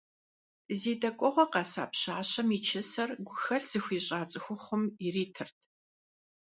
[0.79, 5.57] Зи дэкӀуэгъуэ къэса пщащэм и чысэр гухэлъ зыхуищӀа цӀыхухъум иритырт.